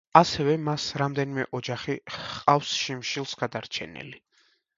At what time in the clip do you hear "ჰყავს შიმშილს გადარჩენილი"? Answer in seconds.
2.15-4.21